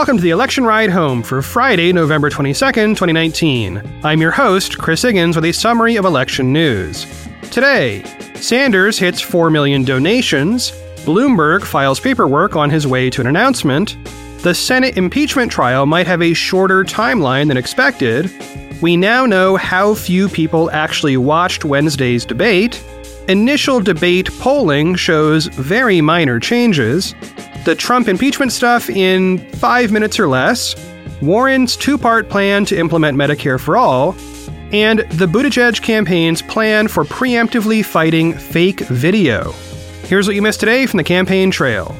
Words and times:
Welcome 0.00 0.16
to 0.16 0.22
the 0.22 0.30
election 0.30 0.64
ride 0.64 0.88
home 0.88 1.22
for 1.22 1.42
Friday, 1.42 1.92
November 1.92 2.30
22nd, 2.30 2.96
2019. 2.96 3.82
I'm 4.02 4.18
your 4.18 4.30
host, 4.30 4.78
Chris 4.78 5.02
Higgins, 5.02 5.36
with 5.36 5.44
a 5.44 5.52
summary 5.52 5.96
of 5.96 6.06
election 6.06 6.54
news. 6.54 7.04
Today, 7.50 8.02
Sanders 8.34 8.98
hits 8.98 9.20
4 9.20 9.50
million 9.50 9.84
donations, 9.84 10.70
Bloomberg 11.04 11.64
files 11.64 12.00
paperwork 12.00 12.56
on 12.56 12.70
his 12.70 12.86
way 12.86 13.10
to 13.10 13.20
an 13.20 13.26
announcement, 13.26 13.98
the 14.38 14.54
Senate 14.54 14.96
impeachment 14.96 15.52
trial 15.52 15.84
might 15.84 16.06
have 16.06 16.22
a 16.22 16.32
shorter 16.32 16.82
timeline 16.82 17.48
than 17.48 17.58
expected, 17.58 18.32
we 18.80 18.96
now 18.96 19.26
know 19.26 19.58
how 19.58 19.92
few 19.92 20.30
people 20.30 20.70
actually 20.70 21.18
watched 21.18 21.66
Wednesday's 21.66 22.24
debate, 22.24 22.82
initial 23.28 23.80
debate 23.80 24.30
polling 24.38 24.94
shows 24.94 25.48
very 25.48 26.00
minor 26.00 26.40
changes, 26.40 27.14
the 27.64 27.74
Trump 27.74 28.08
impeachment 28.08 28.52
stuff 28.52 28.88
in 28.88 29.38
five 29.52 29.92
minutes 29.92 30.18
or 30.18 30.28
less, 30.28 30.74
Warren's 31.20 31.76
two 31.76 31.98
part 31.98 32.28
plan 32.28 32.64
to 32.66 32.78
implement 32.78 33.18
Medicare 33.18 33.60
for 33.60 33.76
all, 33.76 34.14
and 34.72 35.00
the 35.00 35.26
Buttigieg 35.26 35.82
campaign's 35.82 36.42
plan 36.42 36.88
for 36.88 37.04
preemptively 37.04 37.84
fighting 37.84 38.32
fake 38.32 38.80
video. 38.80 39.52
Here's 40.04 40.26
what 40.26 40.36
you 40.36 40.42
missed 40.42 40.60
today 40.60 40.86
from 40.86 40.98
the 40.98 41.04
campaign 41.04 41.50
trail. 41.50 41.94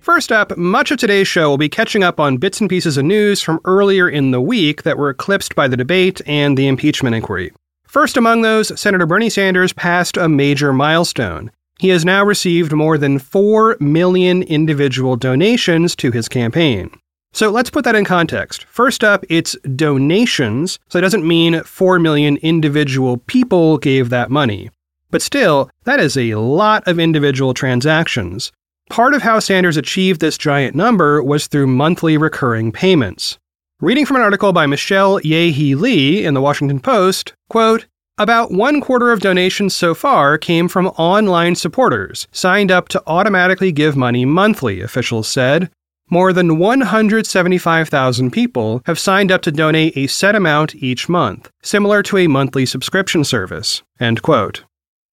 First 0.00 0.32
up, 0.32 0.56
much 0.58 0.90
of 0.90 0.98
today's 0.98 1.28
show 1.28 1.48
will 1.48 1.58
be 1.58 1.68
catching 1.68 2.02
up 2.02 2.18
on 2.18 2.36
bits 2.36 2.60
and 2.60 2.68
pieces 2.68 2.96
of 2.96 3.04
news 3.04 3.40
from 3.40 3.60
earlier 3.64 4.08
in 4.08 4.30
the 4.32 4.40
week 4.40 4.82
that 4.82 4.98
were 4.98 5.08
eclipsed 5.08 5.54
by 5.54 5.68
the 5.68 5.76
debate 5.76 6.20
and 6.26 6.58
the 6.58 6.66
impeachment 6.66 7.14
inquiry. 7.14 7.52
First 7.92 8.16
among 8.16 8.40
those, 8.40 8.80
Senator 8.80 9.04
Bernie 9.04 9.28
Sanders 9.28 9.74
passed 9.74 10.16
a 10.16 10.26
major 10.26 10.72
milestone. 10.72 11.50
He 11.78 11.90
has 11.90 12.06
now 12.06 12.24
received 12.24 12.72
more 12.72 12.96
than 12.96 13.18
4 13.18 13.76
million 13.80 14.42
individual 14.44 15.14
donations 15.14 15.94
to 15.96 16.10
his 16.10 16.26
campaign. 16.26 16.90
So 17.34 17.50
let's 17.50 17.68
put 17.68 17.84
that 17.84 17.94
in 17.94 18.06
context. 18.06 18.64
First 18.64 19.04
up, 19.04 19.26
it's 19.28 19.58
donations, 19.76 20.78
so 20.88 20.98
it 20.98 21.02
doesn't 21.02 21.28
mean 21.28 21.62
4 21.64 21.98
million 21.98 22.38
individual 22.38 23.18
people 23.18 23.76
gave 23.76 24.08
that 24.08 24.30
money. 24.30 24.70
But 25.10 25.20
still, 25.20 25.68
that 25.84 26.00
is 26.00 26.16
a 26.16 26.36
lot 26.36 26.88
of 26.88 26.98
individual 26.98 27.52
transactions. 27.52 28.52
Part 28.88 29.12
of 29.12 29.20
how 29.20 29.38
Sanders 29.38 29.76
achieved 29.76 30.22
this 30.22 30.38
giant 30.38 30.74
number 30.74 31.22
was 31.22 31.46
through 31.46 31.66
monthly 31.66 32.16
recurring 32.16 32.72
payments. 32.72 33.38
Reading 33.82 34.06
from 34.06 34.14
an 34.14 34.22
article 34.22 34.52
by 34.52 34.66
Michelle 34.66 35.20
Ye 35.22 35.50
Hee 35.50 35.74
Lee 35.74 36.24
in 36.24 36.34
the 36.34 36.40
Washington 36.40 36.78
Post, 36.78 37.34
quote, 37.50 37.86
about 38.16 38.52
one 38.52 38.80
quarter 38.80 39.10
of 39.10 39.18
donations 39.18 39.74
so 39.74 39.92
far 39.92 40.38
came 40.38 40.68
from 40.68 40.86
online 40.86 41.56
supporters, 41.56 42.28
signed 42.30 42.70
up 42.70 42.88
to 42.90 43.02
automatically 43.08 43.72
give 43.72 43.96
money 43.96 44.24
monthly, 44.24 44.80
officials 44.80 45.26
said. 45.26 45.68
More 46.08 46.32
than 46.32 46.58
175,000 46.58 48.30
people 48.30 48.82
have 48.86 49.00
signed 49.00 49.32
up 49.32 49.42
to 49.42 49.50
donate 49.50 49.96
a 49.96 50.06
set 50.06 50.36
amount 50.36 50.76
each 50.76 51.08
month, 51.08 51.50
similar 51.64 52.04
to 52.04 52.18
a 52.18 52.28
monthly 52.28 52.64
subscription 52.64 53.24
service. 53.24 53.82
End 53.98 54.22
quote. 54.22 54.62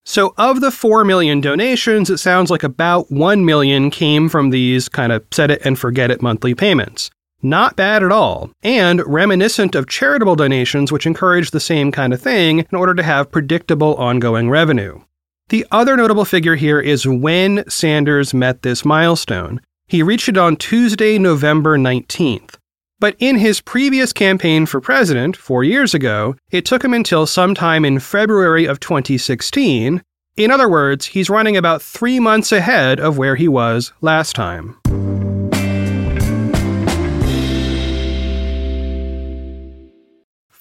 So, 0.06 0.36
of 0.38 0.62
the 0.62 0.70
4 0.70 1.04
million 1.06 1.42
donations, 1.42 2.12
it 2.12 2.20
sounds 2.20 2.52
like 2.52 2.62
about 2.62 3.12
1 3.12 3.44
million 3.44 3.90
came 3.90 4.30
from 4.30 4.52
these 4.52 4.88
kind 4.90 5.12
of 5.12 5.26
set 5.32 5.50
it 5.50 5.66
and 5.66 5.80
forget 5.80 6.12
it 6.12 6.22
monthly 6.22 6.54
payments. 6.54 7.10
Not 7.42 7.78
bad 7.78 8.04
at 8.04 8.12
all, 8.12 8.52
and 8.64 9.02
reminiscent 9.06 9.74
of 9.74 9.88
charitable 9.88 10.36
donations, 10.36 10.92
which 10.92 11.06
encourage 11.06 11.52
the 11.52 11.60
same 11.60 11.92
kind 11.92 12.14
of 12.14 12.22
thing 12.22 12.60
in 12.60 12.78
order 12.78 12.94
to 12.94 13.04
have 13.04 13.32
predictable 13.32 13.96
ongoing 13.96 14.50
revenue. 14.50 15.00
The 15.48 15.66
other 15.72 15.96
notable 15.96 16.26
figure 16.26 16.56
here 16.56 16.80
is 16.80 17.08
when 17.08 17.64
Sanders 17.70 18.34
met 18.34 18.62
this 18.62 18.84
milestone. 18.84 19.62
He 19.88 20.04
reached 20.04 20.30
it 20.30 20.38
on 20.38 20.58
Tuesday, 20.58 21.18
November 21.18 21.78
19th. 21.78 22.56
But 23.00 23.16
in 23.20 23.38
his 23.38 23.62
previous 23.62 24.12
campaign 24.12 24.66
for 24.66 24.82
president, 24.82 25.38
four 25.38 25.64
years 25.64 25.94
ago, 25.94 26.36
it 26.52 26.66
took 26.66 26.84
him 26.84 26.94
until 26.94 27.26
sometime 27.26 27.86
in 27.86 28.00
February 28.00 28.66
of 28.66 28.82
2016. 28.82 30.04
In 30.36 30.52
other 30.52 30.70
words, 30.70 31.06
he's 31.06 31.30
running 31.30 31.56
about 31.56 31.82
three 31.82 32.20
months 32.20 32.52
ahead 32.52 33.00
of 33.00 33.18
where 33.18 33.38
he 33.38 33.48
was 33.48 33.94
last 34.02 34.36
time. 34.36 34.76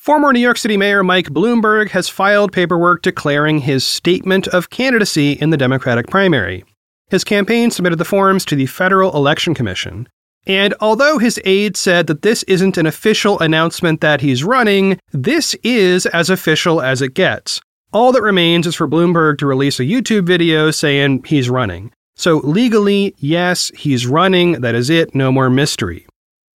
Former 0.08 0.32
New 0.32 0.40
York 0.40 0.56
City 0.56 0.78
Mayor 0.78 1.04
Mike 1.04 1.26
Bloomberg 1.26 1.90
has 1.90 2.08
filed 2.08 2.50
paperwork 2.50 3.02
declaring 3.02 3.58
his 3.58 3.86
statement 3.86 4.48
of 4.48 4.70
candidacy 4.70 5.32
in 5.32 5.50
the 5.50 5.58
Democratic 5.58 6.06
primary. 6.06 6.64
His 7.10 7.24
campaign 7.24 7.70
submitted 7.70 7.98
the 7.98 8.06
forms 8.06 8.46
to 8.46 8.56
the 8.56 8.64
Federal 8.64 9.14
Election 9.14 9.52
Commission. 9.52 10.08
And 10.46 10.72
although 10.80 11.18
his 11.18 11.38
aide 11.44 11.76
said 11.76 12.06
that 12.06 12.22
this 12.22 12.42
isn't 12.44 12.78
an 12.78 12.86
official 12.86 13.38
announcement 13.40 14.00
that 14.00 14.22
he's 14.22 14.42
running, 14.42 14.98
this 15.12 15.54
is 15.62 16.06
as 16.06 16.30
official 16.30 16.80
as 16.80 17.02
it 17.02 17.12
gets. 17.12 17.60
All 17.92 18.10
that 18.12 18.22
remains 18.22 18.66
is 18.66 18.76
for 18.76 18.88
Bloomberg 18.88 19.36
to 19.40 19.46
release 19.46 19.78
a 19.78 19.84
YouTube 19.84 20.24
video 20.26 20.70
saying 20.70 21.24
he's 21.26 21.50
running. 21.50 21.92
So 22.16 22.38
legally, 22.38 23.14
yes, 23.18 23.70
he's 23.76 24.06
running. 24.06 24.62
That 24.62 24.74
is 24.74 24.88
it. 24.88 25.14
No 25.14 25.30
more 25.30 25.50
mystery. 25.50 26.07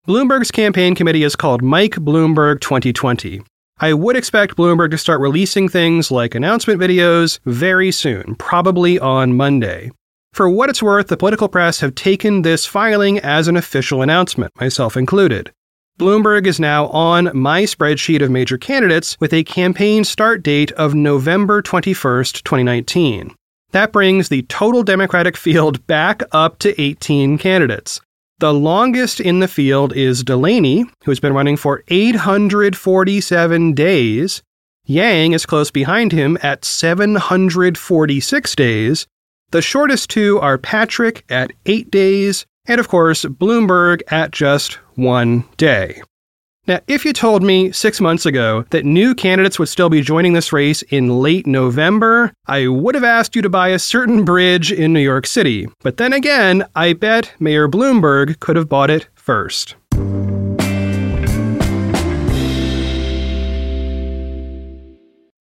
Bloomberg's 0.09 0.51
campaign 0.51 0.97
committee 0.97 1.23
is 1.23 1.37
called 1.37 1.63
Mike 1.63 1.93
Bloomberg 1.93 2.61
2020. 2.61 3.41
I 3.79 3.93
would 3.93 4.17
expect 4.17 4.57
Bloomberg 4.57 4.91
to 4.91 4.99
start 4.99 5.21
releasing 5.21 5.69
things 5.69 6.11
like 6.11 6.35
announcement 6.35 6.81
videos 6.81 7.39
very 7.47 7.93
soon, 7.93 8.35
probably 8.35 8.99
on 8.99 9.37
Monday. 9.37 9.93
For 10.33 10.49
what 10.49 10.69
it's 10.69 10.83
worth, 10.83 11.07
the 11.07 11.17
political 11.17 11.49
press 11.49 11.79
have 11.79 11.95
taken 11.95 12.43
this 12.43 12.67
filing 12.67 13.21
as 13.21 13.47
an 13.47 13.57
official 13.57 14.03
announcement, 14.03 14.53
myself 14.59 14.97
included. 14.97 15.53
Bloomberg 16.01 16.49
is 16.49 16.59
now 16.59 16.89
on 16.89 17.31
my 17.33 17.63
spreadsheet 17.63 18.25
of 18.25 18.31
major 18.33 18.59
candidates 18.59 19.17
with 19.21 19.33
a 19.33 19.45
campaign 19.45 20.03
start 20.03 20.43
date 20.43 20.73
of 20.73 20.97
November 20.97 21.63
21st, 21.63 22.43
2019. 22.43 23.37
That 23.71 23.93
brings 23.93 24.31
the 24.31 24.43
total 24.43 24.83
Democratic 24.83 25.37
field 25.37 25.87
back 25.87 26.25
up 26.33 26.59
to 26.59 26.81
18 26.81 27.39
candidates. 27.39 28.01
The 28.43 28.53
longest 28.53 29.21
in 29.21 29.39
the 29.39 29.47
field 29.47 29.95
is 29.97 30.25
Delaney, 30.25 30.87
who's 31.05 31.21
been 31.21 31.33
running 31.33 31.57
for 31.57 31.85
847 31.87 33.73
days. 33.73 34.43
Yang 34.85 35.35
is 35.35 35.47
close 35.47 35.71
behind 35.71 36.11
him 36.11 36.37
at 36.43 36.65
746 36.65 38.57
days. 38.57 39.07
The 39.53 39.63
shortest 39.63 40.11
two 40.11 40.41
are 40.41 40.59
Patrick 40.59 41.25
at 41.29 41.53
8 41.67 41.89
days, 41.93 42.45
and 42.67 42.81
of 42.81 42.89
course, 42.89 43.25
Bloomberg 43.25 44.01
at 44.09 44.33
just 44.33 44.75
one 44.97 45.45
day. 45.57 46.03
Now, 46.69 46.79
if 46.87 47.05
you 47.05 47.13
told 47.13 47.43
me 47.43 47.73
six 47.73 48.01
months 48.01 48.25
ago 48.25 48.65
that 48.71 48.85
new 48.85 49.17
candidates 49.17 49.59
would 49.59 49.69
still 49.69 49.91
be 49.91 50.01
joining 50.01 50.33
this 50.33 50.53
race 50.53 50.83
in 50.83 51.19
late 51.21 51.45
November, 51.45 52.33
I 52.47 52.69
would 52.69 52.95
have 52.95 53.03
asked 53.03 53.35
you 53.35 53.43
to 53.43 53.49
buy 53.49 53.71
a 53.71 53.81
certain 53.81 54.25
bridge 54.25 54.71
in 54.71 54.93
New 54.93 55.01
York 55.01 55.27
City. 55.27 55.67
But 55.83 55.97
then 55.97 56.13
again, 56.13 56.65
I 56.77 56.93
bet 56.93 57.33
Mayor 57.41 57.67
Bloomberg 57.67 58.39
could 58.39 58.55
have 58.55 58.69
bought 58.69 58.91
it 58.91 59.09
first. 59.17 59.75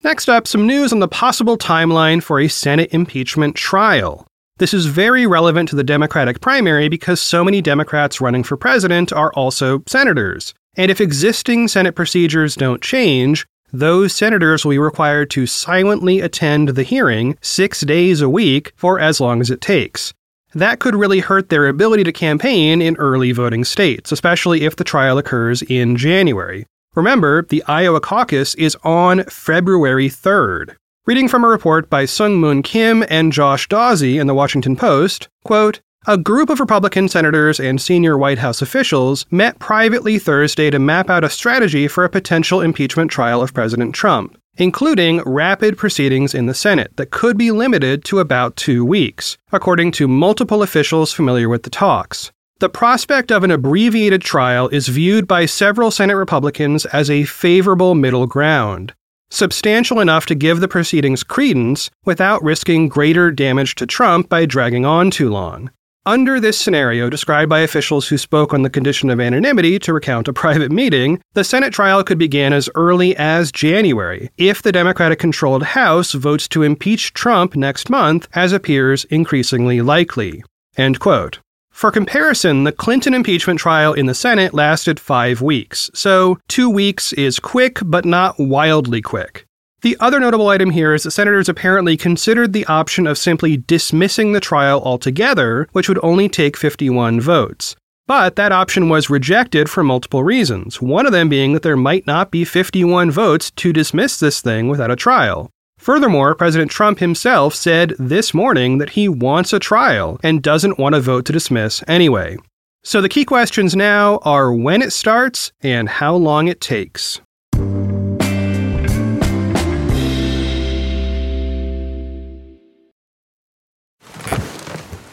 Next 0.02 0.30
up, 0.30 0.48
some 0.48 0.66
news 0.66 0.94
on 0.94 1.00
the 1.00 1.10
possible 1.10 1.58
timeline 1.58 2.24
for 2.24 2.40
a 2.40 2.48
Senate 2.48 2.94
impeachment 2.94 3.56
trial. 3.56 4.26
This 4.58 4.74
is 4.74 4.86
very 4.86 5.28
relevant 5.28 5.68
to 5.70 5.76
the 5.76 5.84
Democratic 5.84 6.40
primary 6.40 6.88
because 6.88 7.22
so 7.22 7.44
many 7.44 7.62
Democrats 7.62 8.22
running 8.22 8.44
for 8.44 8.56
president 8.56 9.12
are 9.12 9.34
also 9.34 9.84
senators. 9.86 10.54
And 10.80 10.90
if 10.90 11.02
existing 11.02 11.68
Senate 11.68 11.94
procedures 11.94 12.56
don't 12.56 12.82
change, 12.82 13.46
those 13.74 14.16
senators 14.16 14.64
will 14.64 14.72
be 14.72 14.80
required 14.80 15.30
to 15.32 15.46
silently 15.46 16.22
attend 16.22 16.70
the 16.70 16.84
hearing 16.84 17.38
six 17.42 17.82
days 17.82 18.22
a 18.22 18.30
week 18.30 18.72
for 18.78 18.98
as 18.98 19.20
long 19.20 19.42
as 19.42 19.52
it 19.52 19.60
takes. 19.60 20.14
That 20.54 20.80
could 20.80 20.96
really 20.96 21.20
hurt 21.20 21.50
their 21.50 21.68
ability 21.68 22.06
to 22.06 22.14
campaign 22.14 22.82
in 22.82 22.96
early 22.96 23.34
voting 23.34 23.66
states, 23.66 24.14
especially 24.14 24.62
if 24.62 24.78
the 24.78 24.86
trial 24.86 25.18
occurs 25.18 25.62
in 25.64 25.98
January. 25.98 26.66
Remember, 26.96 27.42
the 27.44 27.62
Iowa 27.68 28.00
caucus 28.00 28.56
is 28.56 28.78
on 28.82 29.26
February 29.26 30.08
3rd. 30.08 30.78
Reading 31.06 31.28
from 31.28 31.44
a 31.44 31.50
report 31.50 31.90
by 31.90 32.06
Seung 32.06 32.40
Min 32.40 32.64
Kim 32.64 33.04
and 33.10 33.34
Josh 33.34 33.68
Dawsey 33.68 34.18
in 34.18 34.28
the 34.28 34.34
Washington 34.34 34.78
Post, 34.78 35.28
quote, 35.44 35.82
a 36.08 36.18
group 36.18 36.50
of 36.50 36.60
Republican 36.60 37.08
senators 37.08 37.60
and 37.60 37.80
senior 37.80 38.18
White 38.18 38.40
House 38.40 38.62
officials 38.62 39.26
met 39.30 39.60
privately 39.60 40.18
Thursday 40.18 40.72
to 40.72 40.80
map 40.80 41.10
out 41.10 41.24
a 41.24 41.30
strategy 41.30 41.88
for 41.88 42.04
a 42.04 42.10
potential 42.10 42.62
impeachment 42.62 43.12
trial 43.12 43.44
of 43.44 43.54
President 43.54 43.94
Trump, 43.94 44.36
including 44.58 45.22
rapid 45.24 45.78
proceedings 45.78 46.34
in 46.34 46.48
the 46.48 46.54
Senate 46.54 46.96
that 46.96 47.12
could 47.12 47.38
be 47.38 47.52
limited 47.52 48.04
to 48.06 48.20
about 48.20 48.56
two 48.56 48.84
weeks, 48.84 49.38
according 49.52 49.92
to 49.92 50.08
multiple 50.08 50.64
officials 50.64 51.14
familiar 51.14 51.48
with 51.48 51.62
the 51.62 51.70
talks. 51.70 52.32
The 52.60 52.70
prospect 52.70 53.32
of 53.32 53.44
an 53.44 53.52
abbreviated 53.52 54.22
trial 54.22 54.68
is 54.70 54.88
viewed 54.88 55.28
by 55.28 55.46
several 55.46 55.92
Senate 55.92 56.16
Republicans 56.16 56.86
as 56.88 57.12
a 57.12 57.26
favorable 57.26 57.94
middle 57.94 58.26
ground. 58.26 58.94
substantial 59.32 60.00
enough 60.00 60.26
to 60.26 60.34
give 60.34 60.60
the 60.60 60.68
proceedings 60.68 61.24
credence 61.24 61.92
without 62.04 62.44
risking 62.44 62.88
greater 62.90 63.30
damage 63.32 63.76
to 63.76 63.86
Trump 63.86 64.28
by 64.28 64.44
dragging 64.46 64.86
on 64.86 65.12
too 65.12 65.30
long. 65.30 65.70
Under 66.10 66.40
this 66.40 66.58
scenario, 66.58 67.08
described 67.08 67.52
by 67.52 67.60
officials 67.60 68.08
who 68.08 68.18
spoke 68.18 68.52
on 68.52 68.64
the 68.64 68.70
condition 68.72 69.12
of 69.12 69.20
anonymity 69.20 69.78
to 69.78 69.94
recount 69.94 70.28
a 70.28 70.34
private 70.44 70.72
meeting, 70.72 71.22
the 71.34 71.44
Senate 71.44 71.72
trial 71.72 72.04
could 72.04 72.18
begin 72.18 72.52
as 72.52 72.68
early 72.74 73.16
as 73.16 73.52
January 73.52 74.32
if 74.36 74.64
the 74.64 74.72
Democratic 74.72 75.20
controlled 75.20 75.62
House 75.62 76.14
votes 76.14 76.48
to 76.48 76.64
impeach 76.64 77.14
Trump 77.14 77.56
next 77.56 77.92
month, 77.92 78.28
as 78.34 78.54
appears 78.54 79.04
increasingly 79.12 79.82
likely. 79.82 80.44
End 80.78 81.00
quote. 81.00 81.42
For 81.70 81.92
comparison, 81.92 82.64
the 82.64 82.72
Clinton 82.72 83.14
impeachment 83.14 83.60
trial 83.60 83.94
in 83.94 84.08
the 84.08 84.16
Senate 84.16 84.52
lasted 84.52 85.00
five 85.00 85.44
weeks, 85.44 85.92
so 85.94 86.40
two 86.48 86.72
weeks 86.72 87.14
is 87.14 87.40
quick, 87.40 87.78
but 87.86 88.04
not 88.04 88.40
wildly 88.40 89.04
quick. 89.04 89.46
The 89.82 89.96
other 90.02 90.20
notable 90.20 90.50
item 90.50 90.72
here 90.72 90.94
is 90.94 91.04
that 91.04 91.12
senators 91.12 91.48
apparently 91.48 91.96
considered 91.96 92.52
the 92.52 92.66
option 92.66 93.08
of 93.08 93.18
simply 93.18 93.56
dismissing 93.56 94.34
the 94.34 94.42
trial 94.42 94.82
altogether, 94.84 95.70
which 95.72 95.88
would 95.88 96.00
only 96.04 96.28
take 96.28 96.58
51 96.58 97.22
votes. 97.22 97.78
But 98.06 98.36
that 98.36 98.52
option 98.52 98.90
was 98.90 99.10
rejected 99.10 99.70
for 99.70 99.82
multiple 99.82 100.22
reasons, 100.22 100.82
one 100.82 101.06
of 101.06 101.14
them 101.14 101.30
being 101.30 101.54
that 101.54 101.62
there 101.62 101.78
might 101.78 102.06
not 102.06 102.30
be 102.30 102.44
51 102.44 103.10
votes 103.12 103.52
to 103.52 103.72
dismiss 103.72 104.20
this 104.20 104.42
thing 104.42 104.68
without 104.68 104.92
a 104.92 104.98
trial. 104.98 105.50
Furthermore, 105.78 106.36
President 106.36 106.70
Trump 106.70 107.00
himself 107.00 107.56
said 107.56 107.94
this 107.98 108.34
morning 108.34 108.80
that 108.80 108.90
he 108.90 109.08
wants 109.08 109.54
a 109.54 109.60
trial 109.60 110.20
and 110.22 110.44
doesn't 110.44 110.78
want 110.78 110.96
to 110.96 111.00
vote 111.00 111.24
to 111.26 111.34
dismiss 111.34 111.82
anyway. 111.88 112.36
So 112.84 113.00
the 113.00 113.08
key 113.08 113.24
questions 113.24 113.78
now 113.78 114.18
are 114.24 114.54
when 114.54 114.82
it 114.82 114.92
starts 114.92 115.54
and 115.62 115.88
how 115.88 116.16
long 116.16 116.50
it 116.50 116.60
takes. 116.60 117.22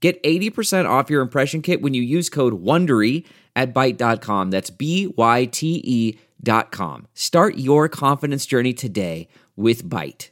Get 0.00 0.22
80% 0.22 0.88
off 0.88 1.10
your 1.10 1.22
impression 1.22 1.62
kit 1.62 1.82
when 1.82 1.94
you 1.94 2.02
use 2.02 2.28
code 2.28 2.62
WONDERY 2.64 3.24
at 3.54 3.74
Byte.com. 3.74 4.50
That's 4.50 4.70
B-Y-T-E 4.70 6.18
dot 6.42 6.72
com. 6.72 7.06
Start 7.12 7.58
your 7.58 7.88
confidence 7.88 8.46
journey 8.46 8.72
today 8.72 9.28
with 9.56 9.88
Byte. 9.88 10.30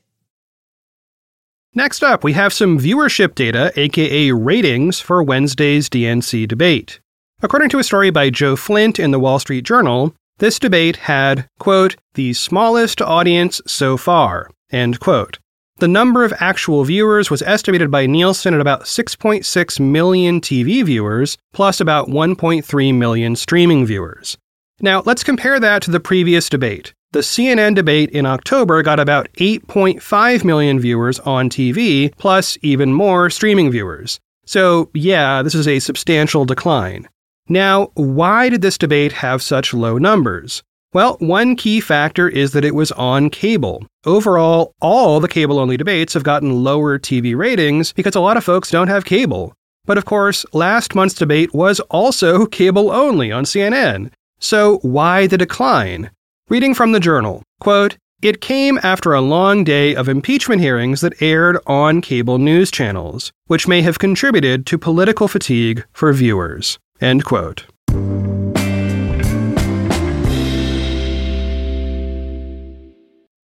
Next 1.74 2.02
up, 2.02 2.24
we 2.24 2.32
have 2.32 2.52
some 2.52 2.78
viewership 2.78 3.34
data, 3.34 3.72
aka 3.76 4.32
ratings, 4.32 5.00
for 5.00 5.22
Wednesday's 5.22 5.88
DNC 5.88 6.48
debate. 6.48 7.00
According 7.42 7.68
to 7.68 7.78
a 7.78 7.84
story 7.84 8.10
by 8.10 8.30
Joe 8.30 8.56
Flint 8.56 8.98
in 8.98 9.10
the 9.10 9.20
Wall 9.20 9.38
Street 9.38 9.64
Journal, 9.64 10.14
this 10.38 10.58
debate 10.58 10.96
had, 10.96 11.46
quote, 11.58 11.96
the 12.14 12.32
smallest 12.32 13.02
audience 13.02 13.60
so 13.66 13.96
far, 13.96 14.50
end 14.72 14.98
quote. 14.98 15.38
The 15.80 15.86
number 15.86 16.24
of 16.24 16.34
actual 16.40 16.82
viewers 16.82 17.30
was 17.30 17.40
estimated 17.42 17.88
by 17.88 18.06
Nielsen 18.06 18.52
at 18.52 18.60
about 18.60 18.82
6.6 18.82 19.78
million 19.78 20.40
TV 20.40 20.84
viewers, 20.84 21.38
plus 21.52 21.80
about 21.80 22.08
1.3 22.08 22.94
million 22.94 23.36
streaming 23.36 23.86
viewers. 23.86 24.36
Now, 24.80 25.02
let's 25.06 25.22
compare 25.22 25.60
that 25.60 25.82
to 25.82 25.92
the 25.92 26.00
previous 26.00 26.48
debate. 26.48 26.94
The 27.12 27.20
CNN 27.20 27.76
debate 27.76 28.10
in 28.10 28.26
October 28.26 28.82
got 28.82 28.98
about 28.98 29.28
8.5 29.34 30.44
million 30.44 30.80
viewers 30.80 31.20
on 31.20 31.48
TV, 31.48 32.12
plus 32.18 32.58
even 32.60 32.92
more 32.92 33.30
streaming 33.30 33.70
viewers. 33.70 34.18
So, 34.46 34.90
yeah, 34.94 35.42
this 35.42 35.54
is 35.54 35.68
a 35.68 35.78
substantial 35.78 36.44
decline. 36.44 37.08
Now, 37.48 37.92
why 37.94 38.48
did 38.48 38.62
this 38.62 38.78
debate 38.78 39.12
have 39.12 39.42
such 39.42 39.72
low 39.72 39.96
numbers? 39.96 40.64
Well, 40.94 41.16
one 41.20 41.54
key 41.54 41.80
factor 41.80 42.28
is 42.28 42.52
that 42.52 42.64
it 42.64 42.74
was 42.74 42.92
on 42.92 43.28
cable. 43.28 43.84
Overall, 44.06 44.72
all 44.80 45.20
the 45.20 45.28
cable 45.28 45.58
only 45.58 45.76
debates 45.76 46.14
have 46.14 46.22
gotten 46.22 46.64
lower 46.64 46.98
TV 46.98 47.36
ratings 47.36 47.92
because 47.92 48.14
a 48.14 48.20
lot 48.20 48.38
of 48.38 48.44
folks 48.44 48.70
don't 48.70 48.88
have 48.88 49.04
cable. 49.04 49.52
But 49.84 49.98
of 49.98 50.06
course, 50.06 50.46
last 50.52 50.94
month's 50.94 51.14
debate 51.14 51.52
was 51.52 51.80
also 51.90 52.46
cable 52.60 52.90
only 52.90 53.30
on 53.30 53.44
CNN. 53.44 54.10
So 54.38 54.78
why 54.78 55.26
the 55.26 55.36
decline? 55.36 56.10
Reading 56.48 56.72
from 56.72 56.92
the 56.92 57.00
journal, 57.00 57.42
quote, 57.60 57.98
it 58.22 58.40
came 58.40 58.80
after 58.82 59.12
a 59.12 59.20
long 59.20 59.64
day 59.64 59.94
of 59.94 60.08
impeachment 60.08 60.60
hearings 60.60 61.02
that 61.02 61.22
aired 61.22 61.58
on 61.66 62.00
cable 62.00 62.38
news 62.38 62.70
channels, 62.70 63.30
which 63.46 63.68
may 63.68 63.82
have 63.82 63.98
contributed 63.98 64.66
to 64.66 64.78
political 64.78 65.28
fatigue 65.28 65.84
for 65.92 66.12
viewers. 66.12 66.78
End 67.00 67.24
quote. 67.24 67.66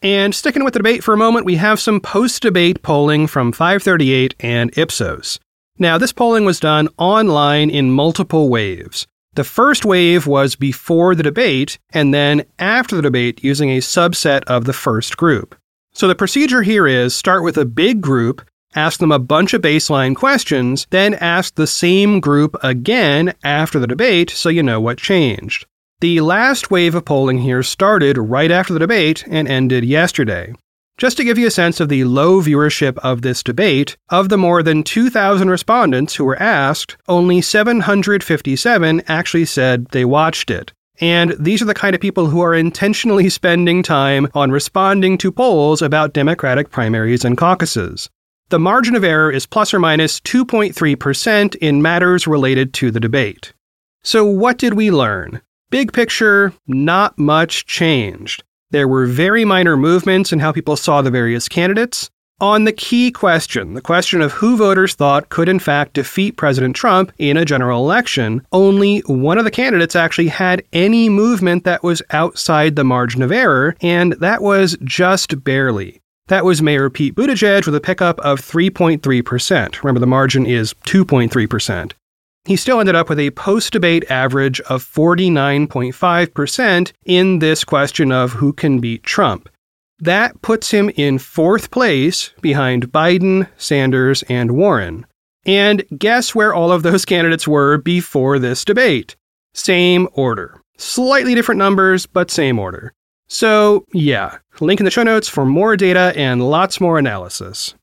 And 0.01 0.33
sticking 0.33 0.63
with 0.63 0.75
the 0.75 0.79
debate 0.79 1.03
for 1.03 1.13
a 1.13 1.19
moment, 1.19 1.45
we 1.45 1.57
have 1.57 1.81
some 1.81 2.01
post 2.01 2.43
debate 2.43 2.83
polling 2.83 3.27
from 3.27 3.51
538 3.51 4.35
and 4.39 4.77
Ipsos. 4.79 5.41
Now, 5.77 5.99
this 5.99 6.13
polling 6.13 6.45
was 6.45 6.61
done 6.61 6.89
online 6.99 7.69
in 7.69 7.91
multiple 7.91 8.49
waves. 8.49 9.09
The 9.35 9.43
first 9.43 9.85
wave 9.85 10.27
was 10.27 10.55
before 10.55 11.15
the 11.15 11.23
debate, 11.23 11.79
and 11.93 12.15
then 12.15 12.45
after 12.59 12.95
the 12.95 13.03
debate 13.03 13.43
using 13.43 13.71
a 13.71 13.79
subset 13.79 14.45
of 14.45 14.65
the 14.65 14.73
first 14.73 15.17
group. 15.17 15.57
So 15.93 16.07
the 16.07 16.15
procedure 16.15 16.63
here 16.63 16.87
is 16.87 17.15
start 17.15 17.43
with 17.43 17.57
a 17.57 17.65
big 17.65 18.01
group, 18.01 18.49
ask 18.77 19.01
them 19.01 19.13
a 19.13 19.19
bunch 19.19 19.53
of 19.53 19.63
baseline 19.63 20.15
questions, 20.15 20.87
then 20.91 21.15
ask 21.15 21.57
the 21.57 21.67
same 21.67 22.21
group 22.21 22.55
again 22.63 23.35
after 23.43 23.81
the 23.81 23.87
debate 23.87 24.31
so 24.31 24.49
you 24.49 24.63
know 24.63 24.81
what 24.81 24.99
changed. 24.99 25.67
The 26.01 26.21
last 26.21 26.71
wave 26.71 26.95
of 26.95 27.05
polling 27.05 27.39
here 27.39 27.65
started 27.65 28.19
right 28.19 28.53
after 28.53 28.73
the 28.73 28.79
debate 28.79 29.25
and 29.27 29.49
ended 29.49 29.85
yesterday. 29.85 30.55
Just 30.97 31.17
to 31.17 31.25
give 31.25 31.39
you 31.39 31.49
a 31.49 31.51
sense 31.51 31.81
of 31.81 31.89
the 31.89 32.05
low 32.05 32.41
viewership 32.41 32.99
of 32.99 33.23
this 33.23 33.43
debate, 33.43 33.97
of 34.09 34.29
the 34.29 34.39
more 34.39 34.63
than 34.63 34.85
2,000 34.85 35.51
respondents 35.51 36.15
who 36.15 36.25
were 36.25 36.41
asked, 36.41 36.97
only 37.09 37.41
757 37.41 39.03
actually 39.09 39.45
said 39.45 39.89
they 39.89 40.05
watched 40.05 40.53
it. 40.53 40.73
And 41.01 41.35
these 41.37 41.63
are 41.63 41.65
the 41.65 41.75
kind 41.75 41.97
of 41.97 42.01
people 42.01 42.29
who 42.29 42.43
are 42.43 42.55
intentionally 42.55 43.29
spending 43.29 43.83
time 43.83 44.29
on 44.35 44.53
responding 44.53 45.19
to 45.19 45.33
polls 45.33 45.83
about 45.83 46.13
Democratic 46.13 46.71
primaries 46.71 47.25
and 47.25 47.37
caucuses. 47.37 48.09
The 48.51 48.61
margin 48.61 48.95
of 48.95 49.03
error 49.03 49.33
is 49.33 49.47
plus 49.47 49.75
or 49.75 49.81
minus 49.81 50.21
2.3% 50.21 51.57
in 51.57 51.83
matters 51.83 52.29
related 52.29 52.73
to 52.75 52.93
the 52.93 53.01
debate. 53.01 53.53
So, 54.05 54.25
what 54.25 54.59
did 54.59 54.75
we 54.75 54.93
learn? 54.93 55.43
Big 55.71 55.93
picture, 55.93 56.55
not 56.67 57.19
much 57.19 57.67
changed. 57.67 58.43
There 58.71 58.89
were 58.89 59.05
very 59.05 59.45
minor 59.45 59.77
movements 59.77 60.33
in 60.33 60.39
how 60.39 60.51
people 60.51 60.77
saw 60.77 61.03
the 61.03 61.11
various 61.11 61.47
candidates. 61.47 62.09
On 62.41 62.65
the 62.65 62.73
key 62.73 63.11
question, 63.11 63.75
the 63.75 63.83
question 63.83 64.23
of 64.23 64.33
who 64.33 64.57
voters 64.57 64.95
thought 64.95 65.29
could 65.29 65.47
in 65.47 65.59
fact 65.59 65.93
defeat 65.93 66.39
President 66.39 66.75
Trump 66.75 67.13
in 67.19 67.37
a 67.37 67.45
general 67.45 67.85
election, 67.85 68.47
only 68.51 69.01
one 69.01 69.37
of 69.37 69.45
the 69.45 69.51
candidates 69.51 69.95
actually 69.95 70.29
had 70.29 70.63
any 70.73 71.11
movement 71.11 71.65
that 71.65 71.83
was 71.83 72.01
outside 72.13 72.75
the 72.75 72.85
margin 72.85 73.21
of 73.21 73.31
error, 73.31 73.77
and 73.83 74.15
that 74.21 74.41
was 74.41 74.75
just 74.85 75.45
barely. 75.45 76.01
That 76.29 76.47
was 76.47 76.63
Mayor 76.63 76.89
Pete 76.89 77.15
Buttigieg 77.15 77.67
with 77.67 77.75
a 77.75 77.81
pickup 77.81 78.19
of 78.21 78.41
3.3%. 78.41 79.83
Remember, 79.83 80.01
the 80.01 80.07
margin 80.07 80.47
is 80.47 80.73
2.3% 80.87 81.93
he 82.49 82.57
still 82.57 82.81
ended 82.81 82.95
up 82.95 83.11
with 83.11 83.19
a 83.19 83.31
post 83.33 83.75
debate 83.75 84.11
average 84.11 84.59
of 84.63 84.83
49.5% 84.83 86.93
in 87.05 87.41
this 87.41 87.63
question 87.63 88.11
of 88.11 88.33
who 88.33 88.55
can 88.55 88.81
beat 88.81 89.03
Trump. 89.03 89.51
That 89.99 90.41
puts 90.41 90.71
him 90.71 90.91
in 90.97 91.19
fourth 91.19 91.71
place 91.71 92.31
behind 92.41 92.91
Biden, 92.91 93.49
Sanders, 93.59 94.23
and 94.31 94.53
Warren. 94.53 95.05
And 95.45 95.85
guess 95.99 96.35
where 96.35 96.55
all 96.55 96.73
of 96.73 96.83
those 96.83 97.05
candidates 97.05 97.47
were 97.47 97.77
before 97.77 98.39
this 98.39 98.65
debate? 98.65 99.15
Same 99.53 100.09
order. 100.15 100.59
Slightly 100.79 101.35
different 101.35 101.59
numbers, 101.59 102.07
but 102.07 102.31
same 102.31 102.59
order. 102.59 102.95
So, 103.27 103.85
yeah, 103.93 104.39
link 104.61 104.81
in 104.81 104.85
the 104.85 104.91
show 104.91 105.03
notes 105.03 105.29
for 105.29 105.45
more 105.45 105.77
data 105.77 106.15
and 106.17 106.49
lots 106.49 106.81
more 106.81 106.99
analysis. 106.99 107.75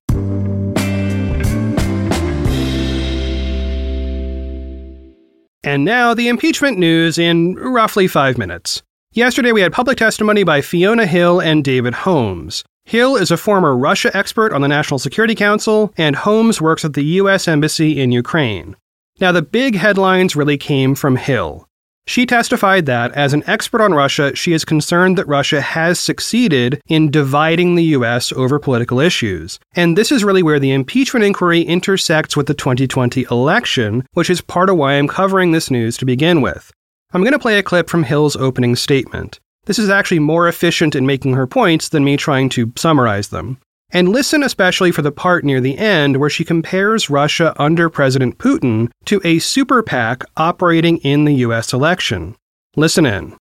And 5.65 5.83
now 5.83 6.13
the 6.13 6.27
impeachment 6.27 6.77
news 6.77 7.17
in 7.17 7.55
roughly 7.55 8.07
five 8.07 8.37
minutes. 8.37 8.83
Yesterday, 9.13 9.51
we 9.51 9.61
had 9.61 9.73
public 9.73 9.97
testimony 9.97 10.43
by 10.43 10.61
Fiona 10.61 11.07
Hill 11.07 11.41
and 11.41 11.63
David 11.63 11.95
Holmes. 11.95 12.63
Hill 12.83 13.15
is 13.15 13.31
a 13.31 13.37
former 13.37 13.75
Russia 13.75 14.15
expert 14.15 14.53
on 14.53 14.61
the 14.61 14.67
National 14.67 14.99
Security 14.99 15.33
Council, 15.33 15.91
and 15.97 16.15
Holmes 16.15 16.61
works 16.61 16.85
at 16.85 16.93
the 16.93 17.03
U.S. 17.19 17.47
Embassy 17.47 17.99
in 17.99 18.11
Ukraine. 18.11 18.75
Now, 19.19 19.31
the 19.31 19.41
big 19.41 19.75
headlines 19.75 20.35
really 20.35 20.57
came 20.57 20.93
from 20.93 21.15
Hill. 21.15 21.67
She 22.07 22.27
testified 22.27 22.85
that, 22.85 23.11
as 23.13 23.33
an 23.33 23.43
expert 23.47 23.81
on 23.81 23.93
Russia, 23.93 24.35
she 24.35 24.53
is 24.53 24.63
concerned 24.63 25.17
that 25.17 25.27
Russia 25.27 25.59
has 25.59 25.99
succeeded 25.99 26.79
in 26.87 27.09
dividing 27.09 27.73
the 27.73 27.83
U.S. 27.97 28.31
over 28.33 28.59
political 28.59 28.99
issues. 28.99 29.59
And 29.73 29.97
this 29.97 30.11
is 30.11 30.23
really 30.23 30.43
where 30.43 30.59
the 30.59 30.71
impeachment 30.71 31.25
inquiry 31.25 31.61
intersects 31.61 32.37
with 32.37 32.45
the 32.45 32.53
2020 32.53 33.25
election, 33.31 34.05
which 34.13 34.29
is 34.29 34.39
part 34.39 34.69
of 34.69 34.77
why 34.77 34.93
I'm 34.93 35.07
covering 35.07 35.51
this 35.51 35.71
news 35.71 35.97
to 35.97 36.05
begin 36.05 36.41
with. 36.41 36.71
I'm 37.11 37.21
going 37.21 37.33
to 37.33 37.39
play 37.39 37.57
a 37.57 37.63
clip 37.63 37.89
from 37.89 38.03
Hill's 38.03 38.35
opening 38.35 38.75
statement. 38.75 39.39
This 39.65 39.79
is 39.79 39.89
actually 39.89 40.19
more 40.19 40.47
efficient 40.47 40.95
in 40.95 41.07
making 41.07 41.33
her 41.33 41.47
points 41.47 41.89
than 41.89 42.03
me 42.05 42.17
trying 42.17 42.49
to 42.49 42.71
summarize 42.75 43.29
them. 43.29 43.57
And 43.91 44.09
listen 44.09 44.43
especially 44.43 44.91
for 44.91 45.01
the 45.01 45.11
part 45.11 45.43
near 45.43 45.61
the 45.61 45.77
end 45.77 46.17
where 46.17 46.29
she 46.29 46.43
compares 46.43 47.09
Russia 47.09 47.53
under 47.57 47.89
President 47.89 48.37
Putin 48.37 48.89
to 49.05 49.21
a 49.23 49.39
super 49.39 49.83
PAC 49.83 50.23
operating 50.35 50.97
in 50.97 51.25
the 51.25 51.35
US 51.45 51.71
election. 51.71 52.35
Listen 52.75 53.05
in. 53.05 53.35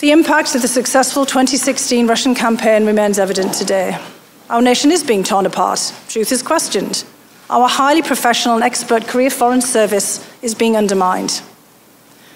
The 0.00 0.10
impact 0.10 0.54
of 0.54 0.62
the 0.62 0.68
successful 0.68 1.24
2016 1.24 2.06
Russian 2.06 2.34
campaign 2.34 2.84
remains 2.84 3.18
evident 3.18 3.54
today. 3.54 3.98
Our 4.50 4.60
nation 4.60 4.92
is 4.92 5.02
being 5.02 5.24
torn 5.24 5.46
apart. 5.46 5.94
Truth 6.08 6.32
is 6.32 6.42
questioned. 6.42 7.04
Our 7.48 7.68
highly 7.68 8.02
professional 8.02 8.56
and 8.56 8.64
expert 8.64 9.06
career 9.06 9.30
foreign 9.30 9.62
service 9.62 10.26
is 10.42 10.54
being 10.54 10.76
undermined. 10.76 11.40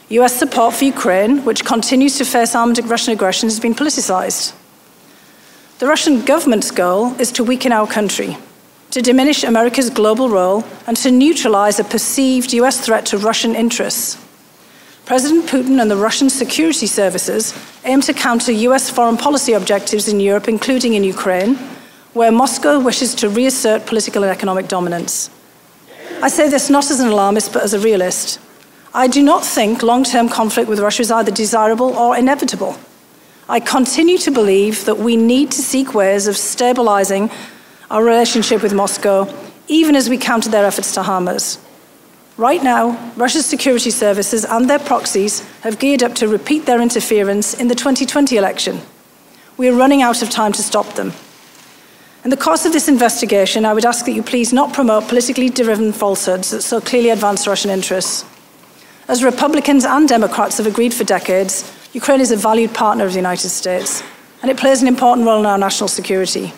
US 0.09 0.35
support 0.37 0.75
for 0.75 0.85
Ukraine, 0.85 1.45
which 1.45 1.65
continues 1.65 2.17
to 2.19 2.25
face 2.25 2.55
armed 2.55 2.79
Russian 2.85 3.13
aggression, 3.13 3.49
has 3.49 3.61
been 3.61 3.75
politicized. 3.75 4.55
The 5.81 5.87
Russian 5.87 6.27
government's 6.27 6.71
goal 6.71 7.19
is 7.19 7.33
to 7.33 7.43
weaken 7.43 7.73
our 7.73 7.87
country, 7.87 8.37
to 8.91 9.01
diminish 9.01 9.43
America's 9.43 9.89
global 9.89 10.29
role, 10.29 10.63
and 10.87 10.95
to 10.99 11.11
neutralize 11.11 11.81
a 11.81 11.85
perceived 11.85 12.53
US 12.53 12.85
threat 12.85 13.07
to 13.07 13.17
Russian 13.17 13.55
interests. 13.55 14.23
President 15.07 15.47
Putin 15.47 15.81
and 15.81 15.91
the 15.91 15.97
Russian 15.97 16.29
security 16.29 16.87
services 16.87 17.55
aim 17.87 18.03
to 18.03 18.13
counter 18.13 18.53
US 18.53 18.91
foreign 18.91 19.17
policy 19.17 19.55
objectives 19.55 20.07
in 20.07 20.21
Europe, 20.21 20.51
including 20.51 20.93
in 20.93 21.03
Ukraine, 21.03 21.55
where 22.13 22.31
Moscow 22.31 22.79
wishes 22.79 23.15
to 23.15 23.31
reassert 23.31 23.87
political 23.87 24.23
and 24.23 24.31
economic 24.31 24.69
dominance. 24.69 25.31
I 26.21 26.29
say 26.29 26.51
this 26.51 26.69
not 26.69 26.91
as 26.91 27.01
an 27.01 27.09
alarmist, 27.09 27.55
but 27.55 27.63
as 27.63 27.73
a 27.73 27.81
realist. 27.81 28.39
I 28.93 29.09
do 29.09 29.23
not 29.23 29.47
think 29.47 29.83
long 29.83 30.05
term 30.05 30.29
conflict 30.29 30.69
with 30.69 30.81
Russia 30.81 31.01
is 31.01 31.11
either 31.11 31.31
desirable 31.31 31.97
or 31.97 32.19
inevitable. 32.19 32.77
I 33.51 33.59
continue 33.59 34.17
to 34.19 34.31
believe 34.31 34.85
that 34.85 34.99
we 34.99 35.17
need 35.17 35.51
to 35.51 35.61
seek 35.61 35.93
ways 35.93 36.29
of 36.29 36.37
stabilizing 36.37 37.33
our 37.91 38.05
relationship 38.05 38.63
with 38.63 38.73
Moscow, 38.73 39.27
even 39.67 39.97
as 39.97 40.09
we 40.09 40.19
counter 40.19 40.49
their 40.49 40.65
efforts 40.65 40.95
to 40.95 41.03
harm 41.03 41.27
us. 41.27 41.59
Right 42.37 42.63
now, 42.63 43.13
Russia's 43.17 43.47
security 43.47 43.91
services 43.91 44.45
and 44.45 44.71
their 44.71 44.79
proxies 44.79 45.41
have 45.63 45.81
geared 45.81 46.05
up 46.05 46.15
to 46.15 46.29
repeat 46.29 46.67
their 46.67 46.81
interference 46.81 47.53
in 47.53 47.67
the 47.67 47.75
2020 47.75 48.37
election. 48.37 48.83
We 49.57 49.69
are 49.69 49.75
running 49.75 50.01
out 50.01 50.23
of 50.23 50.31
time 50.31 50.53
to 50.53 50.63
stop 50.63 50.95
them. 50.95 51.13
In 52.23 52.31
the 52.31 52.37
course 52.37 52.65
of 52.67 52.73
this 52.73 52.87
investigation, 52.87 53.65
I 53.65 53.75
would 53.75 53.85
ask 53.85 54.05
that 54.05 54.13
you 54.13 54.23
please 54.23 54.53
not 54.53 54.73
promote 54.73 55.09
politically 55.09 55.49
driven 55.49 55.93
falsehoods 55.93 56.53
that 56.53 56.63
so 56.63 56.81
clearly 56.81 57.11
advance 57.11 57.49
Russian 57.49 57.73
interests. 57.73 58.25
As 59.09 59.25
Republicans 59.25 59.85
and 59.85 60.09
Democrats 60.09 60.59
have 60.59 60.69
agreed 60.69 60.95
for 60.95 61.03
decades, 61.03 61.65
Ukraine 61.93 62.21
is 62.21 62.31
a 62.31 62.37
valued 62.37 62.73
partner 62.73 63.05
of 63.05 63.13
the 63.13 63.19
United 63.19 63.49
States, 63.49 64.03
and 64.43 64.51
it 64.51 64.57
plays 64.57 64.81
an 64.81 64.89
important 64.89 65.27
role 65.27 65.41
in 65.41 65.47
our 65.47 65.59
national 65.59 65.89
security. 65.89 66.53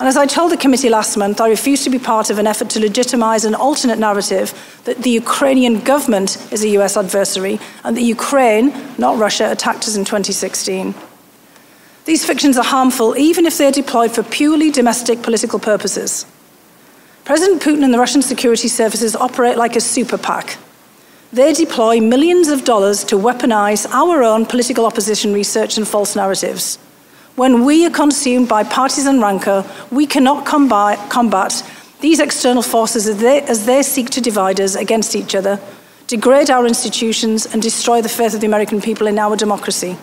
And 0.00 0.08
as 0.08 0.16
I 0.16 0.26
told 0.26 0.50
the 0.50 0.56
committee 0.56 0.88
last 0.88 1.16
month, 1.16 1.40
I 1.40 1.48
refuse 1.48 1.84
to 1.84 1.90
be 1.90 1.98
part 1.98 2.30
of 2.30 2.38
an 2.38 2.46
effort 2.46 2.70
to 2.70 2.80
legitimize 2.80 3.44
an 3.44 3.54
alternate 3.54 3.98
narrative 3.98 4.52
that 4.84 5.02
the 5.02 5.10
Ukrainian 5.10 5.80
government 5.80 6.36
is 6.50 6.64
a 6.64 6.68
US 6.80 6.96
adversary 6.96 7.60
and 7.84 7.96
that 7.96 8.02
Ukraine, 8.02 8.72
not 8.98 9.18
Russia, 9.18 9.52
attacked 9.52 9.86
us 9.86 9.96
in 9.96 10.04
2016. 10.04 10.94
These 12.06 12.24
fictions 12.24 12.58
are 12.58 12.64
harmful 12.64 13.16
even 13.16 13.46
if 13.46 13.56
they're 13.56 13.70
deployed 13.70 14.12
for 14.12 14.22
purely 14.22 14.70
domestic 14.70 15.22
political 15.22 15.58
purposes. 15.58 16.26
President 17.24 17.62
Putin 17.62 17.84
and 17.84 17.94
the 17.94 17.98
Russian 17.98 18.20
security 18.20 18.68
services 18.68 19.14
operate 19.14 19.56
like 19.56 19.76
a 19.76 19.80
super 19.80 20.18
PAC, 20.18 20.58
they 21.34 21.52
deploy 21.52 22.00
millions 22.00 22.46
of 22.46 22.64
dollars 22.64 23.02
to 23.02 23.16
weaponize 23.16 23.90
our 23.90 24.22
own 24.22 24.46
political 24.46 24.86
opposition 24.86 25.32
research 25.32 25.76
and 25.76 25.86
false 25.86 26.14
narratives. 26.14 26.76
When 27.34 27.64
we 27.64 27.84
are 27.84 27.90
consumed 27.90 28.48
by 28.48 28.62
partisan 28.62 29.20
rancor, 29.20 29.64
we 29.90 30.06
cannot 30.06 30.46
combat, 30.46 31.62
these 32.00 32.20
external 32.20 32.62
forces 32.62 33.08
as 33.08 33.18
they, 33.18 33.42
as 33.42 33.66
they 33.66 33.82
seek 33.82 34.10
to 34.10 34.20
divide 34.20 34.60
us 34.60 34.76
against 34.76 35.16
each 35.16 35.34
other, 35.34 35.58
degrade 36.06 36.50
our 36.50 36.66
institutions, 36.68 37.46
and 37.46 37.60
destroy 37.60 38.00
the 38.00 38.08
faith 38.08 38.34
of 38.34 38.40
the 38.40 38.46
American 38.46 38.80
people 38.80 39.08
in 39.08 39.18
our 39.18 39.34
democracy. 39.34 39.96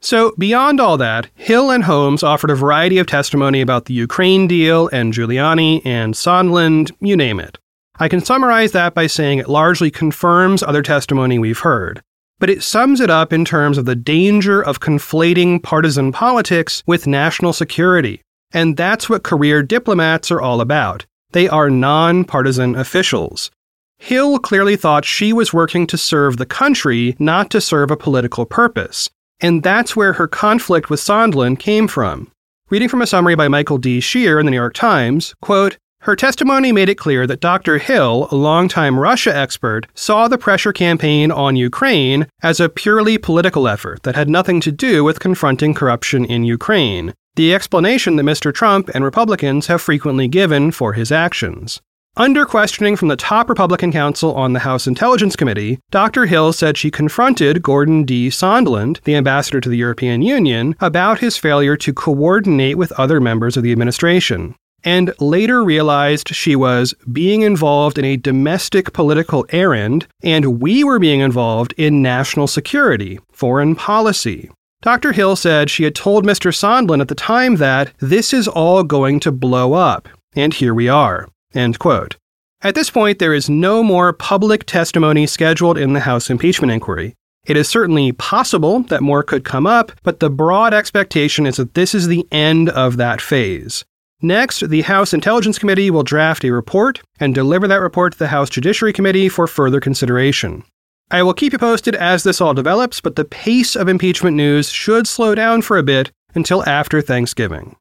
So, 0.00 0.32
beyond 0.36 0.80
all 0.80 0.96
that, 0.96 1.28
Hill 1.36 1.70
and 1.70 1.84
Holmes 1.84 2.24
offered 2.24 2.50
a 2.50 2.56
variety 2.56 2.98
of 2.98 3.06
testimony 3.06 3.60
about 3.60 3.84
the 3.84 3.94
Ukraine 3.94 4.48
deal 4.48 4.88
and 4.88 5.12
Giuliani 5.12 5.82
and 5.84 6.14
Sondland, 6.14 6.90
you 7.00 7.16
name 7.16 7.38
it. 7.38 7.58
I 8.02 8.08
can 8.08 8.24
summarize 8.24 8.72
that 8.72 8.94
by 8.94 9.06
saying 9.06 9.40
it 9.40 9.48
largely 9.50 9.90
confirms 9.90 10.62
other 10.62 10.80
testimony 10.80 11.38
we've 11.38 11.58
heard, 11.58 12.00
but 12.38 12.48
it 12.48 12.62
sums 12.62 12.98
it 12.98 13.10
up 13.10 13.30
in 13.30 13.44
terms 13.44 13.76
of 13.76 13.84
the 13.84 13.94
danger 13.94 14.62
of 14.62 14.80
conflating 14.80 15.62
partisan 15.62 16.10
politics 16.10 16.82
with 16.86 17.06
national 17.06 17.52
security. 17.52 18.22
And 18.52 18.74
that's 18.78 19.10
what 19.10 19.22
career 19.22 19.62
diplomats 19.62 20.30
are 20.30 20.40
all 20.40 20.62
about. 20.62 21.04
They 21.32 21.46
are 21.46 21.68
non-partisan 21.68 22.74
officials. 22.74 23.50
Hill 23.98 24.38
clearly 24.38 24.76
thought 24.76 25.04
she 25.04 25.34
was 25.34 25.52
working 25.52 25.86
to 25.88 25.98
serve 25.98 26.38
the 26.38 26.46
country, 26.46 27.14
not 27.18 27.50
to 27.50 27.60
serve 27.60 27.90
a 27.90 27.98
political 27.98 28.46
purpose. 28.46 29.10
And 29.40 29.62
that's 29.62 29.94
where 29.94 30.14
her 30.14 30.26
conflict 30.26 30.88
with 30.88 31.00
Sondland 31.00 31.58
came 31.58 31.86
from. 31.86 32.32
Reading 32.70 32.88
from 32.88 33.02
a 33.02 33.06
summary 33.06 33.34
by 33.34 33.48
Michael 33.48 33.76
D. 33.76 34.00
Shear 34.00 34.40
in 34.40 34.46
the 34.46 34.50
New 34.50 34.56
York 34.56 34.72
Times, 34.72 35.34
quote, 35.42 35.76
her 36.04 36.16
testimony 36.16 36.72
made 36.72 36.88
it 36.88 36.94
clear 36.94 37.26
that 37.26 37.40
Dr. 37.40 37.76
Hill, 37.76 38.26
a 38.30 38.34
longtime 38.34 38.98
Russia 38.98 39.36
expert, 39.36 39.86
saw 39.94 40.28
the 40.28 40.38
pressure 40.38 40.72
campaign 40.72 41.30
on 41.30 41.56
Ukraine 41.56 42.26
as 42.42 42.58
a 42.58 42.70
purely 42.70 43.18
political 43.18 43.68
effort 43.68 44.02
that 44.04 44.16
had 44.16 44.28
nothing 44.28 44.62
to 44.62 44.72
do 44.72 45.04
with 45.04 45.20
confronting 45.20 45.74
corruption 45.74 46.24
in 46.24 46.44
Ukraine, 46.44 47.12
the 47.36 47.54
explanation 47.54 48.16
that 48.16 48.22
Mr. 48.22 48.52
Trump 48.52 48.88
and 48.94 49.04
Republicans 49.04 49.66
have 49.66 49.82
frequently 49.82 50.26
given 50.26 50.70
for 50.70 50.94
his 50.94 51.12
actions. 51.12 51.82
Under 52.16 52.46
questioning 52.46 52.96
from 52.96 53.08
the 53.08 53.16
top 53.16 53.50
Republican 53.50 53.92
counsel 53.92 54.34
on 54.34 54.54
the 54.54 54.60
House 54.60 54.86
Intelligence 54.86 55.36
Committee, 55.36 55.80
Dr. 55.90 56.24
Hill 56.24 56.54
said 56.54 56.78
she 56.78 56.90
confronted 56.90 57.62
Gordon 57.62 58.04
D. 58.04 58.28
Sondland, 58.28 59.02
the 59.04 59.16
ambassador 59.16 59.60
to 59.60 59.68
the 59.68 59.76
European 59.76 60.22
Union, 60.22 60.74
about 60.80 61.20
his 61.20 61.36
failure 61.36 61.76
to 61.76 61.92
coordinate 61.92 62.78
with 62.78 62.90
other 62.92 63.20
members 63.20 63.58
of 63.58 63.62
the 63.62 63.70
administration 63.70 64.54
and 64.84 65.12
later 65.20 65.64
realized 65.64 66.34
she 66.34 66.56
was 66.56 66.94
being 67.12 67.42
involved 67.42 67.98
in 67.98 68.04
a 68.04 68.16
domestic 68.16 68.92
political 68.92 69.46
errand, 69.50 70.06
and 70.22 70.60
we 70.60 70.84
were 70.84 70.98
being 70.98 71.20
involved 71.20 71.74
in 71.76 72.02
national 72.02 72.46
security, 72.46 73.18
foreign 73.32 73.74
policy. 73.74 74.50
Dr. 74.82 75.12
Hill 75.12 75.36
said 75.36 75.68
she 75.68 75.84
had 75.84 75.94
told 75.94 76.24
Mr. 76.24 76.54
Sondland 76.54 77.02
at 77.02 77.08
the 77.08 77.14
time 77.14 77.56
that 77.56 77.92
this 77.98 78.32
is 78.32 78.48
all 78.48 78.82
going 78.82 79.20
to 79.20 79.30
blow 79.30 79.74
up, 79.74 80.08
and 80.34 80.54
here 80.54 80.72
we 80.72 80.88
are. 80.88 81.28
End 81.54 81.78
quote. 81.78 82.16
At 82.62 82.74
this 82.74 82.90
point, 82.90 83.18
there 83.18 83.34
is 83.34 83.50
no 83.50 83.82
more 83.82 84.12
public 84.12 84.64
testimony 84.64 85.26
scheduled 85.26 85.78
in 85.78 85.92
the 85.92 86.00
House 86.00 86.30
impeachment 86.30 86.72
inquiry. 86.72 87.14
It 87.46 87.56
is 87.56 87.68
certainly 87.68 88.12
possible 88.12 88.80
that 88.84 89.02
more 89.02 89.22
could 89.22 89.44
come 89.44 89.66
up, 89.66 89.92
but 90.02 90.20
the 90.20 90.30
broad 90.30 90.74
expectation 90.74 91.46
is 91.46 91.56
that 91.56 91.74
this 91.74 91.94
is 91.94 92.06
the 92.06 92.26
end 92.30 92.68
of 92.68 92.98
that 92.98 93.20
phase. 93.20 93.84
Next, 94.22 94.68
the 94.68 94.82
House 94.82 95.14
Intelligence 95.14 95.58
Committee 95.58 95.90
will 95.90 96.02
draft 96.02 96.44
a 96.44 96.52
report 96.52 97.00
and 97.20 97.34
deliver 97.34 97.66
that 97.66 97.80
report 97.80 98.12
to 98.12 98.18
the 98.18 98.28
House 98.28 98.50
Judiciary 98.50 98.92
Committee 98.92 99.30
for 99.30 99.46
further 99.46 99.80
consideration. 99.80 100.62
I 101.10 101.22
will 101.22 101.32
keep 101.32 101.54
you 101.54 101.58
posted 101.58 101.94
as 101.94 102.22
this 102.22 102.38
all 102.38 102.52
develops, 102.52 103.00
but 103.00 103.16
the 103.16 103.24
pace 103.24 103.74
of 103.74 103.88
impeachment 103.88 104.36
news 104.36 104.68
should 104.68 105.06
slow 105.06 105.34
down 105.34 105.62
for 105.62 105.78
a 105.78 105.82
bit 105.82 106.12
until 106.34 106.62
after 106.68 107.00
Thanksgiving. 107.00 107.76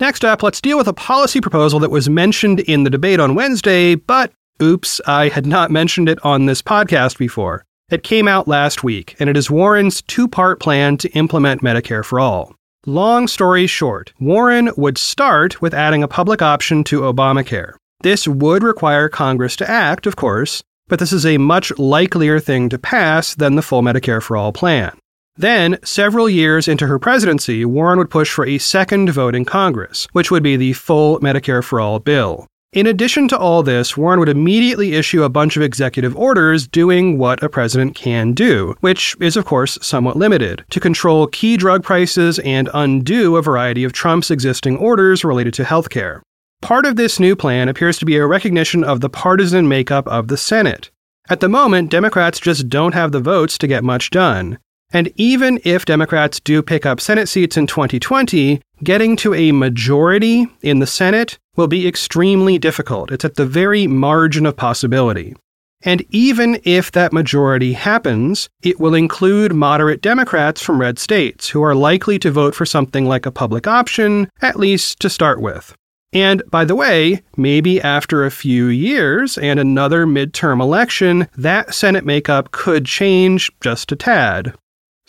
Next 0.00 0.24
up, 0.24 0.42
let's 0.42 0.60
deal 0.60 0.76
with 0.76 0.86
a 0.86 0.92
policy 0.92 1.40
proposal 1.40 1.80
that 1.80 1.90
was 1.90 2.10
mentioned 2.10 2.60
in 2.60 2.84
the 2.84 2.90
debate 2.90 3.20
on 3.20 3.34
Wednesday, 3.34 3.94
but 3.94 4.32
oops, 4.62 5.00
I 5.06 5.28
had 5.28 5.46
not 5.46 5.70
mentioned 5.70 6.10
it 6.10 6.24
on 6.24 6.44
this 6.44 6.60
podcast 6.60 7.16
before. 7.16 7.64
It 7.90 8.02
came 8.02 8.28
out 8.28 8.46
last 8.46 8.84
week, 8.84 9.16
and 9.18 9.30
it 9.30 9.36
is 9.36 9.50
Warren's 9.50 10.02
two 10.02 10.28
part 10.28 10.60
plan 10.60 10.98
to 10.98 11.08
implement 11.12 11.62
Medicare 11.62 12.04
for 12.04 12.20
All. 12.20 12.54
Long 12.84 13.26
story 13.26 13.66
short, 13.66 14.12
Warren 14.20 14.70
would 14.76 14.98
start 14.98 15.62
with 15.62 15.72
adding 15.72 16.02
a 16.02 16.08
public 16.08 16.42
option 16.42 16.84
to 16.84 17.00
Obamacare. 17.00 17.72
This 18.02 18.28
would 18.28 18.62
require 18.62 19.08
Congress 19.08 19.56
to 19.56 19.70
act, 19.70 20.06
of 20.06 20.16
course, 20.16 20.62
but 20.88 20.98
this 20.98 21.14
is 21.14 21.24
a 21.24 21.38
much 21.38 21.72
likelier 21.78 22.38
thing 22.38 22.68
to 22.68 22.78
pass 22.78 23.34
than 23.34 23.56
the 23.56 23.62
full 23.62 23.82
Medicare 23.82 24.22
for 24.22 24.36
All 24.36 24.52
plan. 24.52 24.98
Then, 25.36 25.78
several 25.82 26.28
years 26.28 26.68
into 26.68 26.88
her 26.88 26.98
presidency, 26.98 27.64
Warren 27.64 27.98
would 27.98 28.10
push 28.10 28.30
for 28.30 28.46
a 28.46 28.58
second 28.58 29.08
vote 29.10 29.34
in 29.34 29.46
Congress, 29.46 30.08
which 30.12 30.30
would 30.30 30.42
be 30.42 30.56
the 30.56 30.74
full 30.74 31.20
Medicare 31.20 31.64
for 31.64 31.80
All 31.80 32.00
bill. 32.00 32.46
In 32.74 32.86
addition 32.86 33.28
to 33.28 33.38
all 33.38 33.62
this, 33.62 33.96
Warren 33.96 34.20
would 34.20 34.28
immediately 34.28 34.92
issue 34.92 35.22
a 35.22 35.30
bunch 35.30 35.56
of 35.56 35.62
executive 35.62 36.14
orders 36.14 36.68
doing 36.68 37.16
what 37.16 37.42
a 37.42 37.48
president 37.48 37.94
can 37.94 38.34
do, 38.34 38.74
which 38.80 39.16
is, 39.20 39.38
of 39.38 39.46
course, 39.46 39.78
somewhat 39.80 40.18
limited 40.18 40.66
to 40.68 40.78
control 40.78 41.28
key 41.28 41.56
drug 41.56 41.82
prices 41.82 42.38
and 42.40 42.68
undo 42.74 43.36
a 43.36 43.42
variety 43.42 43.84
of 43.84 43.94
Trump's 43.94 44.30
existing 44.30 44.76
orders 44.76 45.24
related 45.24 45.54
to 45.54 45.64
healthcare. 45.64 46.20
Part 46.60 46.84
of 46.84 46.96
this 46.96 47.18
new 47.18 47.34
plan 47.34 47.70
appears 47.70 47.96
to 47.98 48.04
be 48.04 48.18
a 48.18 48.26
recognition 48.26 48.84
of 48.84 49.00
the 49.00 49.08
partisan 49.08 49.66
makeup 49.66 50.06
of 50.06 50.28
the 50.28 50.36
Senate. 50.36 50.90
At 51.30 51.40
the 51.40 51.48
moment, 51.48 51.90
Democrats 51.90 52.38
just 52.38 52.68
don't 52.68 52.94
have 52.94 53.12
the 53.12 53.20
votes 53.20 53.56
to 53.58 53.66
get 53.66 53.82
much 53.82 54.10
done. 54.10 54.58
And 54.90 55.10
even 55.16 55.58
if 55.64 55.84
Democrats 55.84 56.40
do 56.40 56.62
pick 56.62 56.84
up 56.84 57.00
Senate 57.00 57.28
seats 57.28 57.56
in 57.56 57.66
2020, 57.66 58.60
getting 58.82 59.16
to 59.16 59.34
a 59.34 59.52
majority 59.52 60.46
in 60.62 60.78
the 60.78 60.86
Senate 60.86 61.38
will 61.56 61.68
be 61.68 61.86
extremely 61.86 62.58
difficult. 62.58 63.10
It's 63.10 63.24
at 63.24 63.34
the 63.34 63.46
very 63.46 63.86
margin 63.86 64.46
of 64.46 64.56
possibility. 64.56 65.34
And 65.82 66.04
even 66.10 66.60
if 66.64 66.90
that 66.92 67.12
majority 67.12 67.72
happens, 67.74 68.48
it 68.62 68.80
will 68.80 68.94
include 68.94 69.54
moderate 69.54 70.02
Democrats 70.02 70.60
from 70.60 70.80
red 70.80 70.98
states 70.98 71.48
who 71.48 71.62
are 71.62 71.74
likely 71.74 72.18
to 72.20 72.32
vote 72.32 72.54
for 72.54 72.66
something 72.66 73.06
like 73.06 73.26
a 73.26 73.32
public 73.32 73.66
option, 73.66 74.28
at 74.42 74.58
least 74.58 74.98
to 75.00 75.10
start 75.10 75.40
with. 75.40 75.74
And 76.12 76.42
by 76.50 76.64
the 76.64 76.74
way, 76.74 77.22
maybe 77.36 77.80
after 77.80 78.24
a 78.24 78.30
few 78.30 78.66
years 78.66 79.36
and 79.38 79.60
another 79.60 80.06
midterm 80.06 80.60
election, 80.60 81.28
that 81.36 81.74
Senate 81.74 82.04
makeup 82.04 82.50
could 82.50 82.86
change 82.86 83.52
just 83.60 83.92
a 83.92 83.96
tad. 83.96 84.54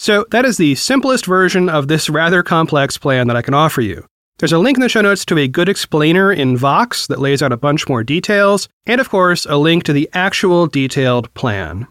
So, 0.02 0.26
that 0.32 0.46
is 0.46 0.56
the 0.56 0.76
simplest 0.76 1.26
version 1.26 1.68
of 1.68 1.90
this 1.90 2.10
rather 2.10 2.42
complex 2.42 2.98
plan 2.98 3.28
that 3.28 3.36
I 3.36 3.42
can 3.42 3.54
offer 3.54 3.82
you. 3.82 4.06
There's 4.38 4.54
a 4.54 4.58
link 4.58 4.78
in 4.78 4.82
the 4.82 4.88
show 4.88 5.02
notes 5.02 5.26
to 5.26 5.38
a 5.38 5.50
good 5.50 5.68
explainer 5.68 6.32
in 6.32 6.56
Vox 6.56 7.08
that 7.08 7.20
lays 7.20 7.44
out 7.44 7.52
a 7.52 7.58
bunch 7.58 7.90
more 7.90 8.02
details, 8.02 8.70
and 8.86 9.02
of 9.02 9.10
course, 9.10 9.46
a 9.46 9.58
link 9.58 9.84
to 9.84 9.92
the 9.92 10.10
actual 10.14 10.68
detailed 10.68 11.34
plan. 11.34 11.86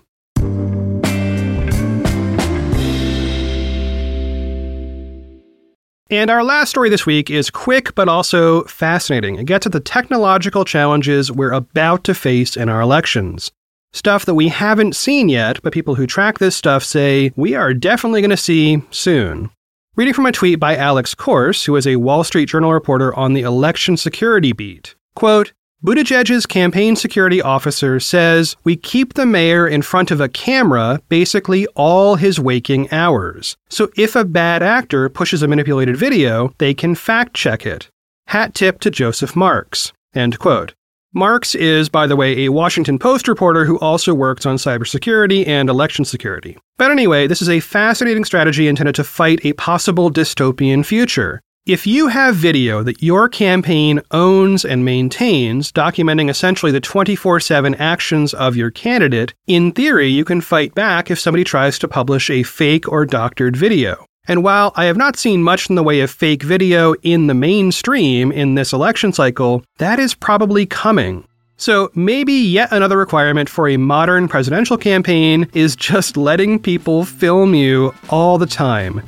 And 6.11 6.31
our 6.31 6.43
last 6.43 6.71
story 6.71 6.89
this 6.89 7.05
week 7.05 7.29
is 7.29 7.51
quick 7.51 7.95
but 7.95 8.09
also 8.09 8.65
fascinating. 8.65 9.35
It 9.35 9.45
gets 9.45 9.67
at 9.67 9.73
the 9.73 9.81
technological 9.81 10.65
challenges 10.65 11.31
we're 11.31 11.53
about 11.53 12.05
to 12.05 12.15
face 12.15 12.57
in 12.57 12.71
our 12.71 12.81
elections. 12.81 13.53
Stuff 13.93 14.27
that 14.27 14.35
we 14.35 14.49
haven't 14.49 14.95
seen 14.95 15.29
yet, 15.29 15.63
but 15.63 15.73
people 15.73 15.95
who 15.95 16.07
track 16.07 16.39
this 16.39 16.55
stuff 16.55 16.85
say 16.85 17.33
we 17.37 17.55
are 17.55 17.73
definitely 17.73 18.21
going 18.21 18.31
to 18.31 18.37
see 18.37 18.83
soon. 18.91 19.51
Reading 19.97 20.15
from 20.15 20.27
a 20.27 20.33
tweet 20.33 20.61
by 20.61 20.77
Alex 20.77 21.15
Corse, 21.15 21.65
who 21.65 21.75
is 21.75 21.87
a 21.87 21.97
Wall 21.97 22.23
Street 22.23 22.49
Journal 22.49 22.73
reporter 22.73 23.15
on 23.15 23.33
the 23.33 23.41
election 23.43 23.97
security 23.97 24.53
beat. 24.53 24.95
Quote, 25.15 25.53
Buttigieg's 25.85 26.45
campaign 26.45 26.97
security 26.97 27.41
officer 27.41 27.99
says 27.99 28.57
we 28.65 28.77
keep 28.77 29.15
the 29.15 29.27
mayor 29.27 29.67
in 29.67 29.81
front 29.81 30.11
of 30.11 30.21
a 30.21 30.29
camera 30.29 31.01
basically 31.09 31.67
all 31.77 32.17
his 32.17 32.39
waking 32.39 32.93
hours. 32.93 33.57
So 33.69 33.89
if 33.97 34.17
a 34.17 34.25
bad 34.25 34.63
actor 34.63 35.09
pushes 35.09 35.43
a 35.43 35.49
manipulated 35.49 35.97
video, 35.97 36.53
they 36.59 36.75
can 36.75 36.95
fact 36.95 37.35
check 37.35 37.65
it. 37.65 37.89
Hat 38.27 38.55
tip 38.55 38.81
to 38.81 38.91
Joseph 38.91 39.35
Marks. 39.35 39.93
End 40.15 40.39
quote. 40.39 40.75
Marks 41.15 41.55
is, 41.55 41.89
by 41.89 42.07
the 42.07 42.17
way, 42.17 42.45
a 42.45 42.51
Washington 42.51 42.99
Post 42.99 43.29
reporter 43.29 43.65
who 43.65 43.79
also 43.79 44.13
works 44.13 44.45
on 44.45 44.57
cybersecurity 44.57 45.47
and 45.49 45.71
election 45.71 46.05
security. 46.05 46.59
But 46.77 46.91
anyway, 46.91 47.27
this 47.27 47.41
is 47.41 47.49
a 47.49 47.61
fascinating 47.61 48.27
strategy 48.27 48.69
intended 48.69 48.95
to 48.97 49.05
fight 49.05 49.41
a 49.43 49.55
possible 49.55 50.11
dystopian 50.11 50.85
future. 50.85 51.41
If 51.65 51.87
you 51.87 52.09
have 52.09 52.35
video 52.35 52.83
that 52.83 53.03
your 53.03 53.29
campaign 53.29 54.01
owns 54.11 54.67
and 54.67 54.85
maintains, 54.85 55.73
documenting 55.73 56.29
essentially 56.29 56.73
the 56.73 56.81
24 56.81 57.41
7 57.41 57.75
actions 57.77 58.35
of 58.35 58.57
your 58.57 58.71
candidate, 58.71 59.33
in 59.47 59.73
theory, 59.73 60.09
you 60.09 60.27
can 60.27 60.43
fight 60.43 60.75
back 60.75 61.11
if 61.11 61.19
somebody 61.19 61.45
tries 61.45 61.79
to 61.79 61.89
publish 61.89 62.29
a 62.29 62.43
fake 62.43 62.87
or 62.87 63.07
doctored 63.07 63.57
video. 63.57 64.08
And 64.29 64.45
while 64.45 64.73
I 64.77 64.85
have 64.85 64.99
not 64.99 65.17
seen 65.17 65.43
much 65.43 65.71
in 65.71 65.75
the 65.75 65.83
way 65.83 66.01
of 66.01 66.11
fake 66.11 66.43
video 66.43 66.93
in 67.03 67.29
the 67.29 67.35
mainstream 67.35 68.31
in 68.31 68.55
this 68.55 68.75
election 68.75 69.15
cycle, 69.15 69.65
that 69.79 69.99
is 69.99 70.15
probably 70.15 70.67
coming. 70.67 71.27
So 71.57 71.91
maybe 71.95 72.35
yet 72.35 72.71
another 72.71 72.99
requirement 72.99 73.49
for 73.49 73.69
a 73.69 73.79
modern 73.79 74.29
presidential 74.29 74.77
campaign 74.77 75.49
is 75.55 75.75
just 75.75 76.19
letting 76.19 76.59
people 76.59 77.07
film 77.07 77.55
you 77.55 77.95
all 78.11 78.37
the 78.37 78.47
time. 78.47 79.03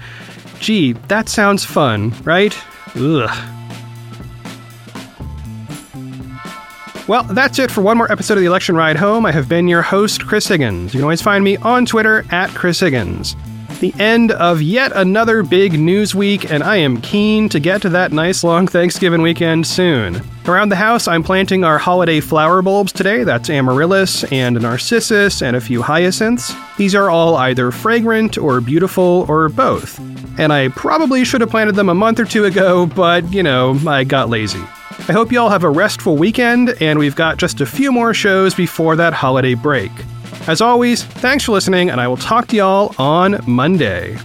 Gee, 0.59 0.93
that 1.09 1.29
sounds 1.29 1.67
fun, 1.67 2.15
right? 2.25 2.57
Ugh. 2.97 3.57
Well, 7.07 7.25
that's 7.25 7.59
it 7.59 7.71
for 7.71 7.83
one 7.83 7.99
more 7.99 8.11
episode 8.11 8.35
of 8.35 8.41
the 8.41 8.47
Election 8.47 8.75
Ride 8.75 8.97
Home. 8.97 9.27
I 9.27 9.33
have 9.33 9.49
been 9.49 9.69
your 9.69 9.83
host, 9.83 10.27
Chris 10.27 10.49
Higgins. 10.49 10.95
You 10.95 10.99
can 10.99 11.05
always 11.05 11.23
find 11.23 11.45
me 11.45 11.57
on 11.59 11.85
Twitter 11.85 12.25
at 12.31 12.51
Chris 12.51 12.81
Higgins 12.81 13.37
the 13.81 13.95
end 13.99 14.31
of 14.33 14.63
yet 14.63 14.93
another 14.95 15.43
big 15.43 15.79
news 15.79 16.15
week, 16.15 16.51
and 16.51 16.63
I 16.63 16.77
am 16.77 17.01
keen 17.01 17.49
to 17.49 17.59
get 17.59 17.83
to 17.83 17.89
that 17.91 18.13
nice 18.13 18.45
long 18.45 18.67
Thanksgiving 18.67 19.23
weekend 19.23 19.67
soon. 19.67 20.21
Around 20.47 20.69
the 20.69 20.77
house, 20.77 21.09
I'm 21.09 21.23
planting 21.23 21.65
our 21.65 21.79
holiday 21.79 22.21
flower 22.21 22.63
bulbs 22.63 22.93
today. 22.93 23.25
That's 23.25 23.51
amaryllis 23.51 24.25
and 24.33 24.61
narcissus 24.61 25.43
and 25.43 25.57
a 25.57 25.61
few 25.61 25.83
hyacinths. 25.83 26.55
These 26.77 26.95
are 26.95 27.11
all 27.11 27.37
either 27.37 27.71
fragrant 27.71 28.37
or 28.39 28.61
beautiful 28.61 29.27
or 29.29 29.49
both. 29.49 29.99
And 30.39 30.53
I 30.53 30.69
probably 30.69 31.25
should 31.25 31.41
have 31.41 31.51
planted 31.51 31.75
them 31.75 31.89
a 31.89 31.95
month 31.95 32.21
or 32.21 32.25
two 32.25 32.45
ago, 32.45 32.87
but 32.87 33.33
you 33.33 33.43
know, 33.43 33.79
I 33.87 34.05
got 34.05 34.29
lazy. 34.29 34.63
I 35.09 35.13
hope 35.13 35.33
you 35.33 35.41
all 35.41 35.51
have 35.51 35.65
a 35.65 35.71
restful 35.71 36.17
weekend, 36.17 36.77
and 36.81 36.99
we've 36.99 37.17
got 37.17 37.39
just 37.39 37.61
a 37.61 37.67
few 37.67 37.91
more 37.91 38.13
shows 38.13 38.55
before 38.55 38.97
that 38.97 39.13
holiday 39.13 39.55
break. 39.55 39.91
As 40.47 40.61
always, 40.61 41.05
thanks 41.05 41.45
for 41.45 41.53
listening, 41.53 41.91
and 41.91 42.01
I 42.01 42.09
will 42.09 42.17
talk 42.17 42.49
to 42.49 42.57
y'all 42.57 42.95
on 42.99 43.39
Monday. 43.47 44.17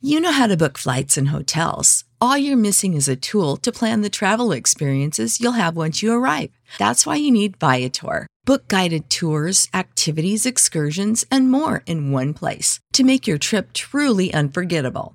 You 0.00 0.20
know 0.20 0.32
how 0.32 0.46
to 0.46 0.56
book 0.56 0.76
flights 0.76 1.16
and 1.16 1.28
hotels. 1.28 2.04
All 2.20 2.36
you're 2.36 2.56
missing 2.56 2.94
is 2.94 3.08
a 3.08 3.16
tool 3.16 3.56
to 3.56 3.72
plan 3.72 4.02
the 4.02 4.10
travel 4.10 4.52
experiences 4.52 5.40
you'll 5.40 5.52
have 5.52 5.76
once 5.76 6.02
you 6.02 6.12
arrive. 6.12 6.50
That's 6.78 7.06
why 7.06 7.16
you 7.16 7.30
need 7.30 7.56
Viator. 7.56 8.26
Book 8.44 8.68
guided 8.68 9.08
tours, 9.08 9.66
activities, 9.72 10.44
excursions, 10.44 11.24
and 11.30 11.50
more 11.50 11.82
in 11.86 12.12
one 12.12 12.34
place 12.34 12.80
to 12.92 13.02
make 13.02 13.26
your 13.26 13.38
trip 13.38 13.72
truly 13.72 14.32
unforgettable. 14.32 15.14